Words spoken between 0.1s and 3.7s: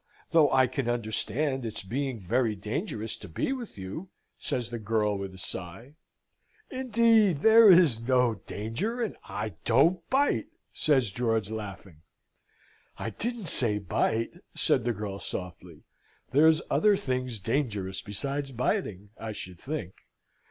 Though I can understand its being very dangerous to be